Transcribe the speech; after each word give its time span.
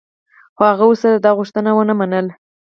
خو 0.55 0.61
هغه 0.71 0.85
ورسره 0.87 1.17
دا 1.25 1.31
غوښتنه 1.39 1.69
و 1.73 1.79
نه 1.89 1.93
منله. 1.99 2.33